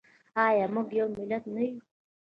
[0.45, 1.77] آیا موږ یو ملت نه یو؟